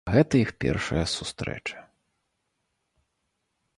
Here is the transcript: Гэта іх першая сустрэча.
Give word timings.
Гэта 0.13 0.33
іх 0.45 0.49
першая 0.63 1.03
сустрэча. 1.17 1.85